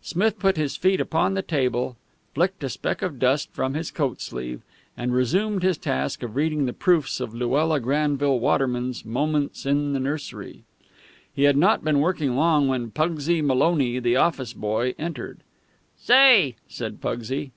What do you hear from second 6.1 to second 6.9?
of reading the